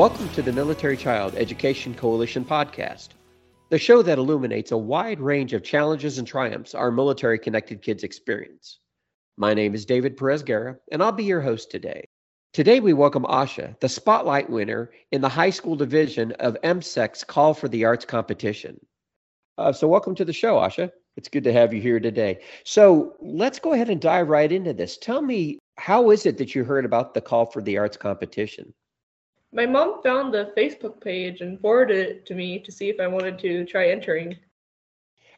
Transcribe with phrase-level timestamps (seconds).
[0.00, 3.08] Welcome to the Military Child Education Coalition podcast,
[3.68, 8.02] the show that illuminates a wide range of challenges and triumphs our military connected kids
[8.02, 8.78] experience.
[9.36, 12.08] My name is David Perez Guerra, and I'll be your host today.
[12.54, 17.52] Today, we welcome Asha, the spotlight winner in the high school division of MCEC's Call
[17.52, 18.80] for the Arts competition.
[19.58, 20.90] Uh, so, welcome to the show, Asha.
[21.18, 22.40] It's good to have you here today.
[22.64, 24.96] So, let's go ahead and dive right into this.
[24.96, 28.72] Tell me, how is it that you heard about the Call for the Arts competition?
[29.52, 33.08] My mom found the Facebook page and forwarded it to me to see if I
[33.08, 34.36] wanted to try entering.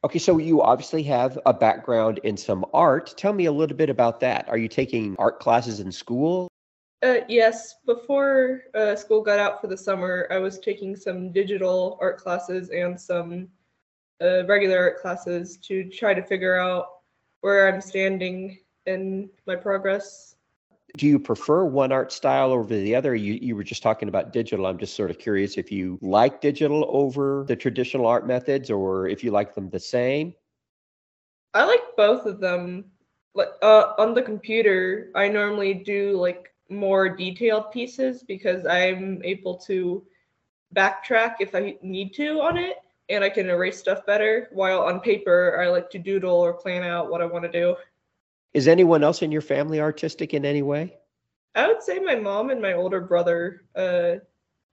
[0.04, 3.14] Okay, so you obviously have a background in some art.
[3.16, 4.48] Tell me a little bit about that.
[4.48, 6.48] Are you taking art classes in school?
[7.02, 11.98] Uh, yes, before uh, school got out for the summer, I was taking some digital
[12.00, 13.48] art classes and some
[14.20, 16.86] uh, regular art classes to try to figure out
[17.40, 20.31] where I'm standing in my progress
[20.96, 23.14] do you prefer one art style over the other?
[23.14, 24.66] You, you were just talking about digital.
[24.66, 29.08] I'm just sort of curious if you like digital over the traditional art methods or
[29.08, 30.34] if you like them the same.
[31.54, 32.84] I like both of them.
[33.34, 39.56] Like uh, on the computer, I normally do like more detailed pieces because I'm able
[39.58, 40.04] to
[40.74, 42.76] backtrack if I need to on it
[43.08, 44.48] and I can erase stuff better.
[44.52, 47.76] While on paper, I like to doodle or plan out what I want to do.
[48.54, 50.98] Is anyone else in your family artistic in any way?
[51.54, 53.62] I would say my mom and my older brother.
[53.74, 54.16] Uh,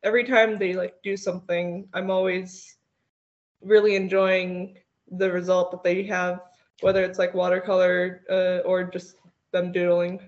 [0.04, 2.78] every time they like do something, I'm always
[3.62, 4.78] really enjoying
[5.12, 6.42] the result that they have,
[6.82, 9.16] whether it's like watercolor uh, or just
[9.52, 10.22] them doodling.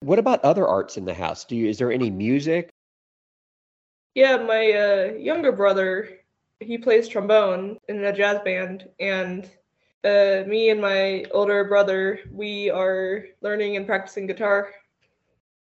[0.00, 1.44] What about other arts in the house?
[1.44, 2.70] Do you is there any music?
[4.14, 6.08] Yeah, my uh, younger brother,
[6.60, 9.48] he plays trombone in a jazz band, and
[10.08, 14.72] uh, me and my older brother, we are learning and practicing guitar.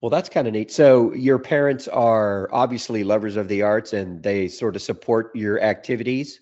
[0.01, 0.71] Well, that's kind of neat.
[0.71, 5.63] So, your parents are obviously lovers of the arts and they sort of support your
[5.63, 6.41] activities?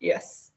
[0.00, 0.52] Yes.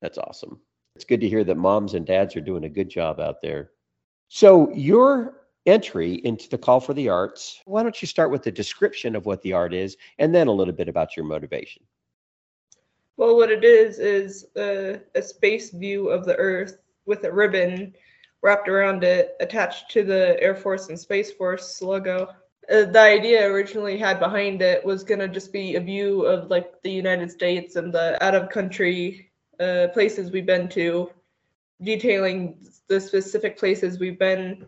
[0.00, 0.60] That's awesome.
[0.94, 3.72] It's good to hear that moms and dads are doing a good job out there.
[4.28, 8.52] So, your entry into the call for the arts, why don't you start with the
[8.52, 11.82] description of what the art is and then a little bit about your motivation?
[13.16, 17.94] Well, what it is is a, a space view of the Earth with a ribbon
[18.42, 22.28] wrapped around it attached to the Air Force and Space Force logo.
[22.70, 26.50] Uh, the idea originally had behind it was going to just be a view of
[26.50, 31.10] like the United States and the out of country uh, places we've been to,
[31.82, 34.66] detailing the specific places we've been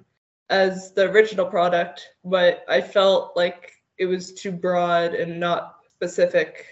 [0.48, 2.08] as the original product.
[2.24, 6.64] But I felt like it was too broad and not specific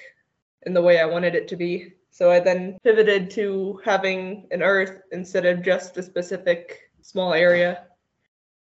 [0.67, 1.93] in the way I wanted it to be.
[2.11, 7.85] So I then pivoted to having an earth instead of just a specific small area.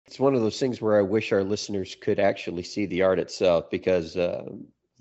[0.07, 3.19] It's one of those things where I wish our listeners could actually see the art
[3.19, 4.45] itself because uh,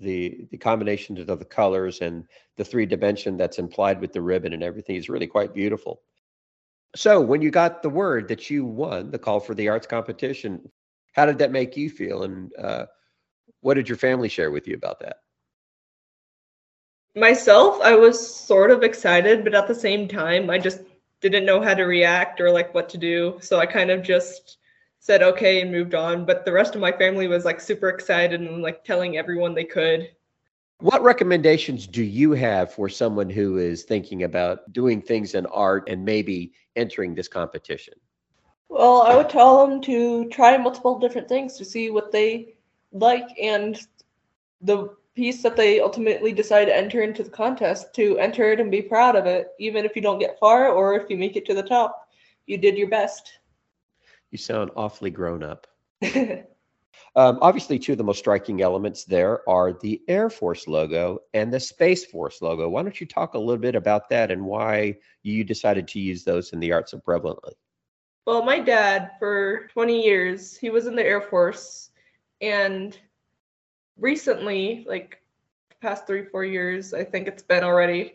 [0.00, 2.24] the the combination of the colors and
[2.56, 6.02] the three dimension that's implied with the ribbon and everything is really quite beautiful.
[6.96, 10.70] So when you got the word that you won the call for the arts competition,
[11.12, 12.86] how did that make you feel, and uh,
[13.60, 15.18] what did your family share with you about that?
[17.16, 20.80] Myself, I was sort of excited, but at the same time, I just
[21.20, 23.38] didn't know how to react or like what to do.
[23.40, 24.58] So I kind of just
[25.00, 26.26] said okay and moved on.
[26.26, 29.64] But the rest of my family was like super excited and like telling everyone they
[29.64, 30.10] could.
[30.80, 35.88] What recommendations do you have for someone who is thinking about doing things in art
[35.88, 37.94] and maybe entering this competition?
[38.68, 42.56] Well, I would tell them to try multiple different things to see what they
[42.92, 43.80] like and
[44.60, 48.70] the piece that they ultimately decide to enter into the contest to enter it and
[48.70, 51.46] be proud of it, even if you don't get far or if you make it
[51.46, 52.08] to the top.
[52.46, 53.32] You did your best.
[54.30, 55.66] You sound awfully grown up.
[56.14, 61.52] um, obviously, two of the most striking elements there are the Air Force logo and
[61.52, 62.68] the Space Force logo.
[62.68, 66.22] Why don't you talk a little bit about that and why you decided to use
[66.22, 67.54] those in the art so prevalently?
[68.26, 71.90] Well, my dad, for 20 years, he was in the Air Force
[72.40, 72.98] and
[73.98, 75.22] recently, like
[75.80, 78.14] past three, four years, I think it's been already,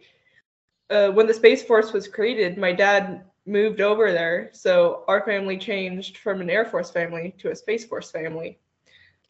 [0.90, 4.50] uh, when the Space Force was created, my dad moved over there.
[4.54, 8.60] So our family changed from an Air Force family to a Space Force family.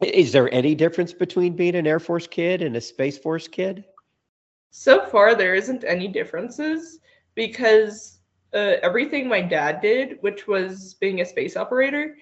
[0.00, 3.84] Is there any difference between being an Air Force kid and a Space Force kid?
[4.70, 6.98] So far, there isn't any differences
[7.34, 8.18] because
[8.54, 12.16] uh, everything my dad did, which was being a space operator,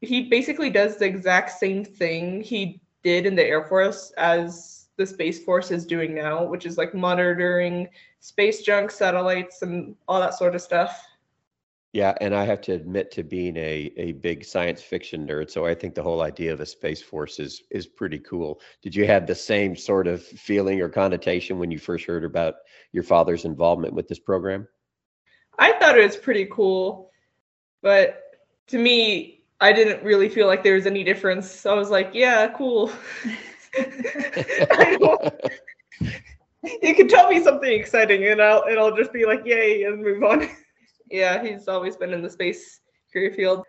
[0.00, 5.06] he basically does the exact same thing he did in the Air Force as the
[5.06, 7.88] Space Force is doing now, which is like monitoring
[8.20, 11.04] space junk, satellites, and all that sort of stuff.
[11.92, 15.64] Yeah, and I have to admit to being a a big science fiction nerd, so
[15.64, 18.60] I think the whole idea of a space force is is pretty cool.
[18.82, 22.56] Did you have the same sort of feeling or connotation when you first heard about
[22.92, 24.68] your father's involvement with this program?
[25.58, 27.10] I thought it was pretty cool,
[27.80, 28.22] but
[28.68, 31.50] to me, I didn't really feel like there was any difference.
[31.50, 32.92] So I was like, yeah, cool.
[36.82, 40.02] you can tell me something exciting and I'll and I'll just be like, yay, and
[40.02, 40.48] move on.
[41.10, 42.80] yeah, he's always been in the space
[43.12, 43.64] career field.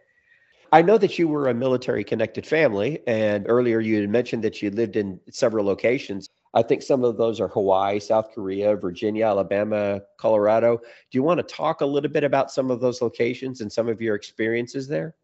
[0.72, 4.62] I know that you were a military connected family, and earlier you had mentioned that
[4.62, 6.30] you lived in several locations.
[6.54, 10.78] I think some of those are Hawaii, South Korea, Virginia, Alabama, Colorado.
[10.78, 13.90] Do you want to talk a little bit about some of those locations and some
[13.90, 15.16] of your experiences there?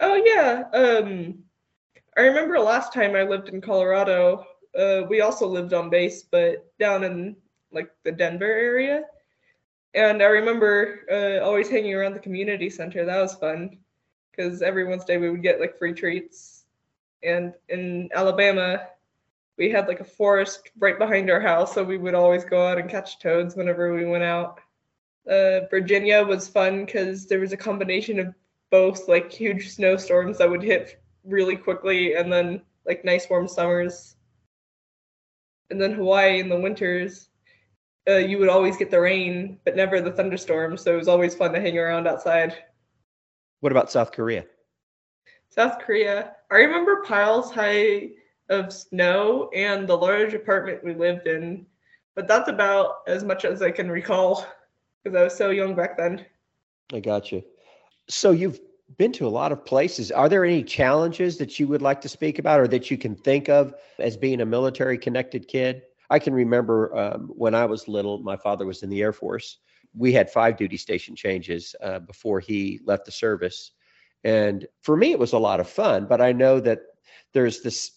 [0.00, 0.64] Oh yeah.
[0.72, 1.44] Um
[2.16, 4.46] I remember last time I lived in Colorado,
[4.76, 7.36] uh, we also lived on base, but down in
[7.72, 9.04] like the Denver area.
[9.94, 13.04] And I remember uh, always hanging around the community center.
[13.04, 13.78] That was fun
[14.30, 16.64] because every Wednesday we would get like free treats.
[17.22, 18.88] And in Alabama,
[19.56, 22.78] we had like a forest right behind our house, so we would always go out
[22.78, 24.60] and catch toads whenever we went out.
[25.28, 28.34] Uh, Virginia was fun because there was a combination of
[28.70, 34.16] both like huge snowstorms that would hit really quickly and then like nice warm summers.
[35.70, 37.28] And then Hawaii in the winters,
[38.08, 40.82] uh, you would always get the rain, but never the thunderstorms.
[40.82, 42.56] So it was always fun to hang around outside.
[43.60, 44.44] What about South Korea?
[45.48, 48.10] South Korea, I remember piles high
[48.48, 51.66] of snow and the large apartment we lived in,
[52.14, 54.46] but that's about as much as I can recall
[55.02, 56.24] because I was so young back then.
[56.92, 57.42] I got you.
[58.08, 58.60] So you've
[58.98, 60.12] been to a lot of places.
[60.12, 63.16] Are there any challenges that you would like to speak about or that you can
[63.16, 65.82] think of as being a military connected kid?
[66.08, 69.58] I can remember um, when I was little, my father was in the Air Force.
[69.92, 73.72] We had five duty station changes uh, before he left the service.
[74.22, 76.80] And for me, it was a lot of fun, but I know that
[77.32, 77.92] there's this,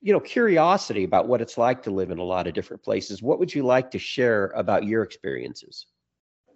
[0.00, 3.22] you know, curiosity about what it's like to live in a lot of different places.
[3.22, 5.86] What would you like to share about your experiences?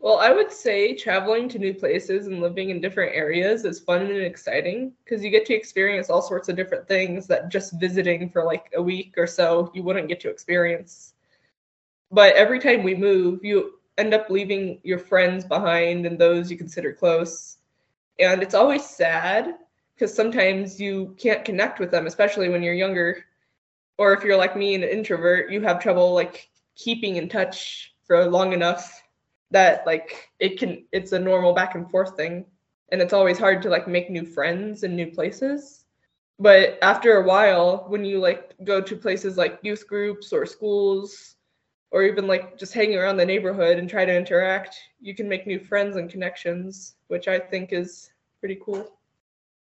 [0.02, 4.02] Well, I would say traveling to new places and living in different areas is fun
[4.02, 8.28] and exciting because you get to experience all sorts of different things that just visiting
[8.28, 11.14] for like a week or so you wouldn't get to experience.
[12.10, 16.56] But every time we move, you end up leaving your friends behind and those you
[16.56, 17.58] consider close.
[18.18, 19.54] And it's always sad
[19.94, 23.24] because sometimes you can't connect with them, especially when you're younger.
[23.98, 28.28] Or if you're like me, an introvert, you have trouble like keeping in touch for
[28.28, 29.01] long enough
[29.52, 32.44] that like it can it's a normal back and forth thing.
[32.90, 35.84] And it's always hard to like make new friends in new places.
[36.38, 41.36] But after a while when you like go to places like youth groups or schools
[41.92, 45.46] or even like just hanging around the neighborhood and try to interact you can make
[45.46, 48.10] new friends and connections which i think is
[48.40, 48.98] pretty cool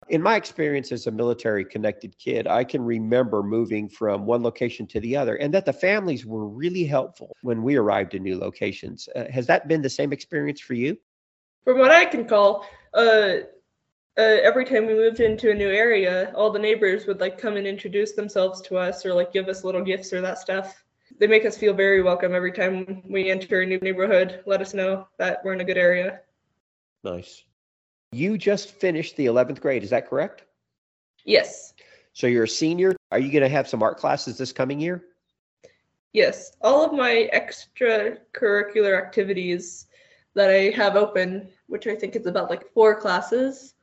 [0.09, 4.87] in my experience as a military connected kid, I can remember moving from one location
[4.87, 8.37] to the other and that the families were really helpful when we arrived in new
[8.37, 9.07] locations.
[9.15, 10.97] Uh, has that been the same experience for you?
[11.63, 13.37] From what I can call, uh,
[14.17, 17.55] uh, every time we moved into a new area, all the neighbors would like come
[17.55, 20.83] and introduce themselves to us or like give us little gifts or that stuff.
[21.19, 24.73] They make us feel very welcome every time we enter a new neighborhood, let us
[24.73, 26.21] know that we're in a good area.
[27.03, 27.43] Nice.
[28.11, 30.43] You just finished the 11th grade, is that correct?
[31.23, 31.73] Yes.
[32.13, 32.95] So you're a senior.
[33.11, 35.03] Are you going to have some art classes this coming year?
[36.11, 36.51] Yes.
[36.61, 39.87] All of my extracurricular activities
[40.33, 43.75] that I have open, which I think is about like four classes,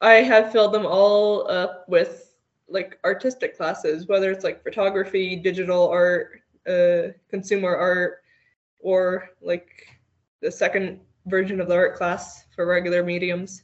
[0.00, 2.36] I have filled them all up with
[2.68, 8.22] like artistic classes, whether it's like photography, digital art, uh, consumer art,
[8.80, 9.86] or like
[10.40, 13.62] the second version of the art class for regular mediums.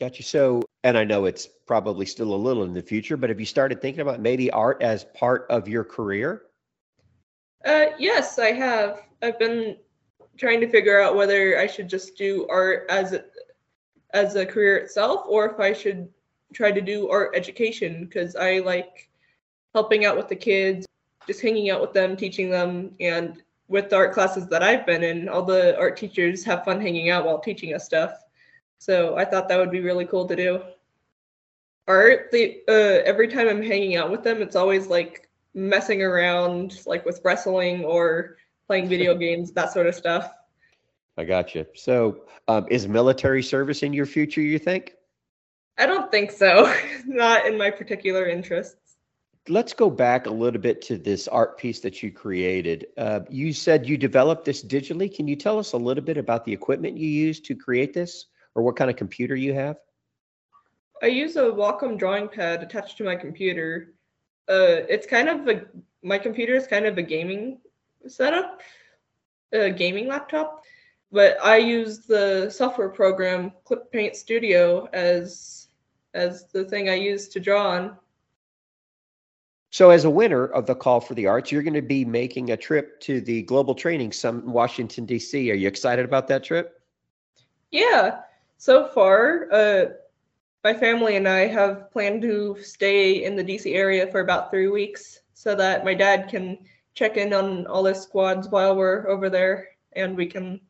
[0.00, 0.24] Got you.
[0.24, 3.46] So, and I know it's probably still a little in the future, but have you
[3.46, 6.42] started thinking about maybe art as part of your career?
[7.64, 9.02] Uh, yes, I have.
[9.22, 9.76] I've been
[10.36, 13.24] trying to figure out whether I should just do art as a,
[14.14, 16.08] as a career itself, or if I should
[16.52, 19.10] try to do art education because I like
[19.74, 20.86] helping out with the kids,
[21.26, 25.02] just hanging out with them, teaching them, and with the art classes that I've been
[25.02, 28.12] in, all the art teachers have fun hanging out while teaching us stuff.
[28.78, 30.62] So I thought that would be really cool to do.
[31.86, 36.80] Art, the uh, every time I'm hanging out with them, it's always like messing around,
[36.86, 40.30] like with wrestling or playing video games, that sort of stuff.
[41.16, 41.66] I got you.
[41.74, 44.40] So, um, is military service in your future?
[44.40, 44.94] You think?
[45.76, 46.72] I don't think so.
[47.06, 48.97] Not in my particular interests.
[49.48, 52.86] Let's go back a little bit to this art piece that you created.
[52.96, 55.14] Uh, you said you developed this digitally.
[55.14, 58.26] Can you tell us a little bit about the equipment you used to create this
[58.54, 59.76] or what kind of computer you have?
[61.02, 63.94] I use a Wacom drawing pad attached to my computer.
[64.48, 65.66] Uh, it's kind of a
[66.02, 67.58] my computer is kind of a gaming
[68.06, 68.60] setup,
[69.52, 70.64] a gaming laptop,
[71.10, 75.68] but I use the software program Clip Paint Studio as
[76.14, 77.96] as the thing I use to draw on.
[79.70, 82.50] So, as a winner of the Call for the Arts, you're going to be making
[82.50, 85.50] a trip to the Global Training Summit in Washington, D.C.
[85.50, 86.80] Are you excited about that trip?
[87.70, 88.20] Yeah.
[88.56, 89.86] So far, uh,
[90.64, 94.68] my family and I have planned to stay in the DC area for about three
[94.68, 96.58] weeks so that my dad can
[96.94, 100.60] check in on all his squads while we're over there and we can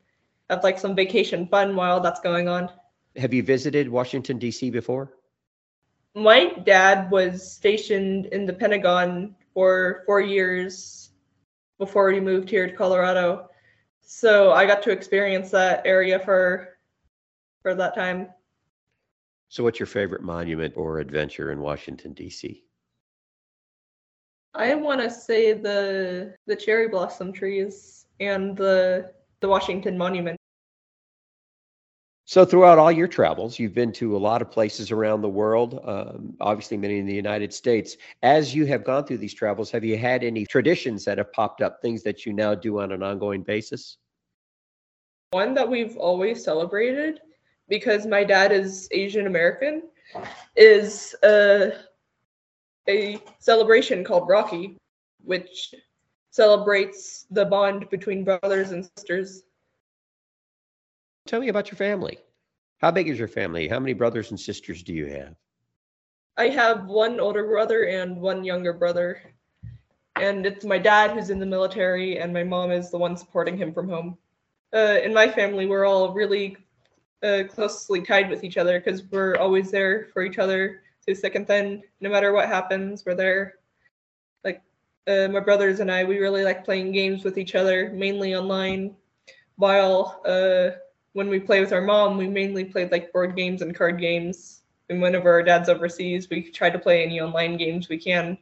[0.49, 2.69] have like some vacation fun while that's going on.
[3.15, 4.69] Have you visited Washington, D.C.
[4.69, 5.13] before?
[6.15, 11.11] My dad was stationed in the Pentagon for four years
[11.77, 13.49] before he moved here to Colorado.
[14.01, 16.77] So I got to experience that area for
[17.61, 18.29] for that time.
[19.49, 22.63] So, what's your favorite monument or adventure in Washington, D.C.?
[24.53, 29.11] I want to say the the cherry blossom trees and the
[29.41, 30.38] the Washington Monument.
[32.29, 35.81] So, throughout all your travels, you've been to a lot of places around the world,
[35.83, 37.97] um, obviously many in the United States.
[38.21, 41.63] As you have gone through these travels, have you had any traditions that have popped
[41.63, 43.97] up, things that you now do on an ongoing basis?
[45.31, 47.19] One that we've always celebrated
[47.67, 49.89] because my dad is Asian American,
[50.55, 51.71] is a,
[52.87, 54.75] a celebration called Rakhi,
[55.23, 55.73] which
[56.29, 59.45] celebrates the bond between brothers and sisters.
[61.29, 62.17] Tell me about your family.
[62.79, 63.67] How big is your family?
[63.67, 65.35] How many brothers and sisters do you have?
[66.37, 69.21] I have one older brother and one younger brother.
[70.15, 73.55] And it's my dad who's in the military, and my mom is the one supporting
[73.55, 74.17] him from home.
[74.73, 76.57] Uh, in my family, we're all really
[77.21, 81.35] uh, closely tied with each other because we're always there for each other through thick
[81.35, 81.83] and thin.
[82.01, 83.59] No matter what happens, we're there.
[84.43, 84.63] Like
[85.05, 88.95] uh, my brothers and I, we really like playing games with each other, mainly online.
[89.57, 90.71] While uh,
[91.13, 94.61] when we play with our mom, we mainly played like board games and card games.
[94.89, 98.37] And whenever our dad's overseas, we try to play any online games we can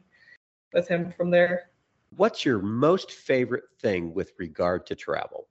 [0.72, 1.70] with him from there.
[2.16, 5.46] What's your most favorite thing with regard to travel?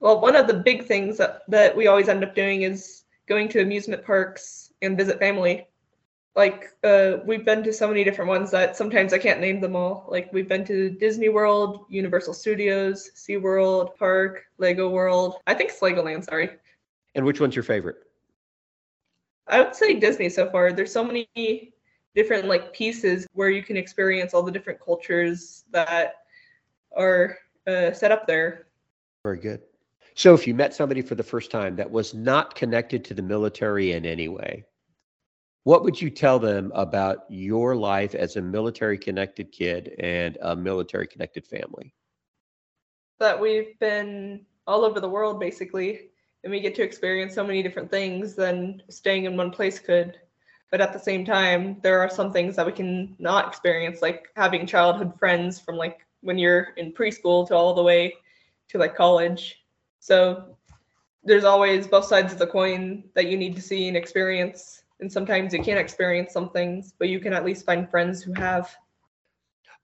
[0.00, 3.48] Well, one of the big things that, that we always end up doing is going
[3.48, 5.66] to amusement parks and visit family.
[6.36, 9.74] Like, uh, we've been to so many different ones that sometimes I can't name them
[9.74, 10.06] all.
[10.10, 15.36] Like, we've been to Disney World, Universal Studios, SeaWorld, Park, Lego World.
[15.46, 16.50] I think it's Legoland, sorry.
[17.14, 17.96] And which one's your favorite?
[19.48, 20.72] I would say Disney so far.
[20.72, 21.72] There's so many
[22.14, 26.16] different like pieces where you can experience all the different cultures that
[26.94, 28.66] are uh, set up there.
[29.22, 29.62] Very good.
[30.14, 33.22] So, if you met somebody for the first time that was not connected to the
[33.22, 34.64] military in any way,
[35.66, 40.54] what would you tell them about your life as a military connected kid and a
[40.54, 41.92] military connected family?
[43.18, 46.10] That we've been all over the world basically,
[46.44, 50.16] and we get to experience so many different things than staying in one place could.
[50.70, 54.28] But at the same time, there are some things that we can not experience, like
[54.36, 58.14] having childhood friends from like when you're in preschool to all the way
[58.68, 59.64] to like college
[59.98, 60.56] so
[61.24, 64.84] there's always both sides of the coin that you need to see and experience.
[65.00, 68.32] And sometimes you can't experience some things, but you can at least find friends who
[68.34, 68.74] have.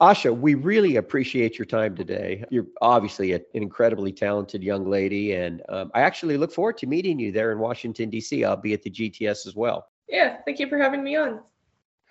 [0.01, 2.45] Asha, we really appreciate your time today.
[2.51, 7.19] You're obviously an incredibly talented young lady, and um, I actually look forward to meeting
[7.19, 8.45] you there in Washington, D.C.
[8.45, 9.87] I'll be at the GTS as well.
[10.09, 11.41] Yeah, thank you for having me on.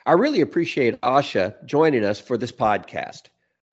[0.05, 3.23] I really appreciate Asha joining us for this podcast.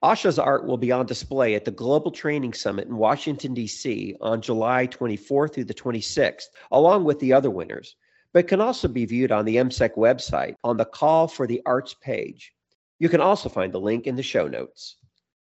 [0.03, 4.17] Asha's art will be on display at the Global Training Summit in Washington, D.C.
[4.21, 7.97] on July 24th through the 26th, along with the other winners,
[8.33, 11.95] but can also be viewed on the MCEC website on the Call for the Arts
[11.95, 12.53] page.
[12.99, 14.97] You can also find the link in the show notes.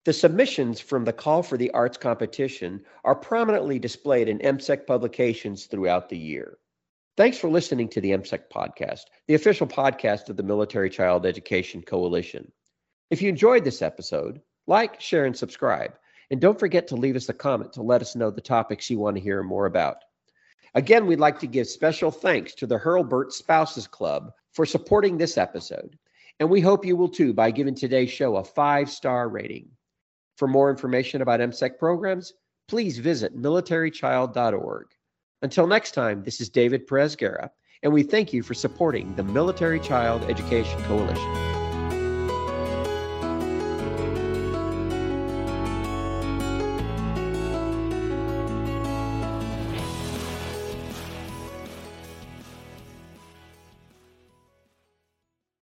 [0.05, 5.67] The submissions from the Call for the Arts competition are prominently displayed in MCEC publications
[5.67, 6.59] throughout the year.
[7.17, 11.83] Thanks for listening to the MCEC podcast, the official podcast of the Military Child Education
[11.83, 12.51] Coalition.
[13.11, 15.93] If you enjoyed this episode, like, share, and subscribe.
[16.31, 18.99] And don't forget to leave us a comment to let us know the topics you
[18.99, 19.99] want to hear more about.
[20.75, 25.37] Again, we'd like to give special thanks to the Hurlburt Spouses Club for supporting this
[25.37, 25.99] episode.
[26.41, 29.69] And we hope you will too by giving today's show a five star rating.
[30.37, 32.33] For more information about MCEC programs,
[32.69, 34.87] please visit militarychild.org.
[35.43, 37.51] Until next time, this is David Perez Guerra,
[37.83, 41.62] and we thank you for supporting the Military Child Education Coalition.